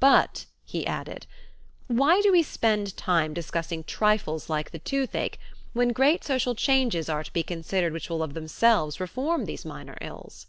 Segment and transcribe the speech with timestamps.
[0.00, 1.24] "But," he added,
[1.86, 5.38] "why do we spend time discussing trifles like the toothache
[5.72, 9.96] when great social changes are to be considered which will of themselves reform these minor
[10.00, 10.48] ills?"